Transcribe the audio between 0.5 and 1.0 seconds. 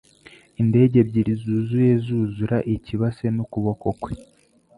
Indege